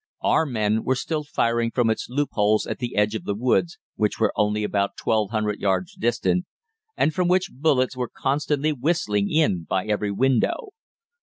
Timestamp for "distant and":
5.93-7.13